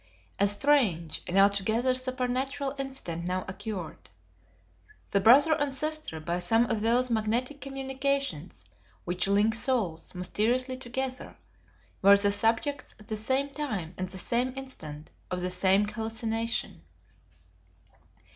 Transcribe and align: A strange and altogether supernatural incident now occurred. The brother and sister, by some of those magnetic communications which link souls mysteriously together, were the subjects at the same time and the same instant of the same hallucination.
A 0.39 0.47
strange 0.47 1.21
and 1.27 1.37
altogether 1.37 1.93
supernatural 1.93 2.73
incident 2.79 3.23
now 3.25 3.45
occurred. 3.47 4.09
The 5.11 5.19
brother 5.19 5.53
and 5.53 5.71
sister, 5.71 6.19
by 6.19 6.39
some 6.39 6.65
of 6.71 6.81
those 6.81 7.11
magnetic 7.11 7.61
communications 7.61 8.65
which 9.05 9.27
link 9.27 9.53
souls 9.53 10.15
mysteriously 10.15 10.75
together, 10.77 11.35
were 12.01 12.17
the 12.17 12.31
subjects 12.31 12.95
at 12.99 13.09
the 13.09 13.15
same 13.15 13.49
time 13.49 13.93
and 13.95 14.09
the 14.09 14.17
same 14.17 14.57
instant 14.57 15.11
of 15.29 15.41
the 15.41 15.51
same 15.51 15.87
hallucination. 15.87 16.81